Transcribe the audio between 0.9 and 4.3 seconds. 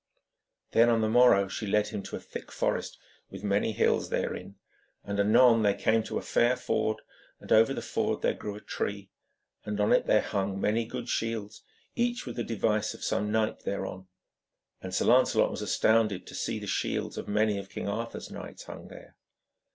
the morrow, she led him to a thick forest with many hills